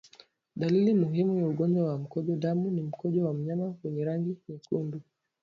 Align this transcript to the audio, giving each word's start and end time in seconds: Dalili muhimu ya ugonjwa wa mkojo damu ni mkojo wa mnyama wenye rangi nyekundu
Dalili 0.55 0.93
muhimu 0.93 1.39
ya 1.39 1.47
ugonjwa 1.47 1.85
wa 1.85 1.97
mkojo 1.97 2.35
damu 2.35 2.71
ni 2.71 2.81
mkojo 2.81 3.25
wa 3.25 3.33
mnyama 3.33 3.75
wenye 3.83 4.05
rangi 4.05 4.37
nyekundu 4.49 5.01